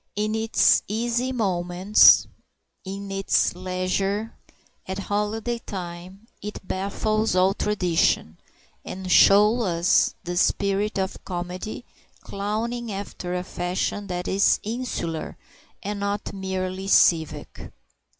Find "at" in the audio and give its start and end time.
4.87-4.97